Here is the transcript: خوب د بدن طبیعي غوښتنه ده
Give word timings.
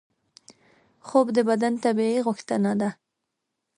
خوب 1.07 1.27
د 1.37 1.39
بدن 1.49 1.73
طبیعي 1.85 2.19
غوښتنه 2.27 2.71
ده 2.81 2.89